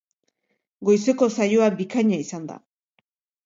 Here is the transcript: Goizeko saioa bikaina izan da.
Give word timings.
Goizeko 0.89 1.29
saioa 1.37 1.69
bikaina 1.85 2.21
izan 2.27 2.51
da. 2.53 2.61